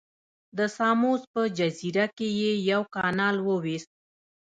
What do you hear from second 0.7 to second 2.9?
ساموس په جزیره کې یې یو